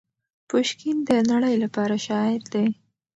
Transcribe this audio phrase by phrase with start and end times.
[0.49, 2.67] پوشکین د نړۍ لپاره شاعر دی.